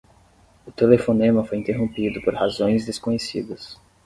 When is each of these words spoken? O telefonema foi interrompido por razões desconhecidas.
O 0.65 0.71
telefonema 0.71 1.43
foi 1.45 1.59
interrompido 1.59 2.19
por 2.23 2.33
razões 2.33 2.87
desconhecidas. 2.87 3.79